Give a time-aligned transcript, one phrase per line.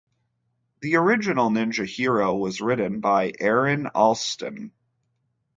[0.79, 4.71] The original Ninja Hero was written by Aaron Allston.